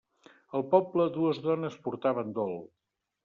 [0.59, 2.57] Al poble dues dones portaven dol.